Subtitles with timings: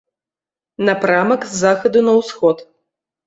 [0.87, 2.65] Напрамак з захаду на ўсход.